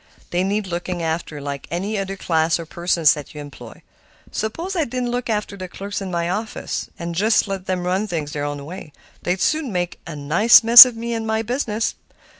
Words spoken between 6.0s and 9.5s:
in my office, just let them run things their own way; they'd